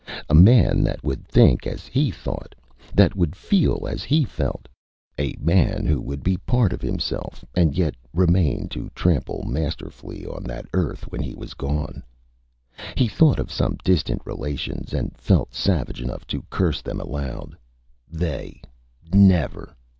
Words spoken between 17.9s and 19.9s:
They! Never!